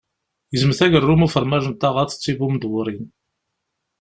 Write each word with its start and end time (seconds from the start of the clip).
Gezmet 0.51 0.79
agerrum 0.85 1.25
ufermaj 1.25 1.63
n 1.67 1.73
taɣaṭ 1.75 2.09
d 2.13 2.17
tibumdewwrin. 2.21 3.05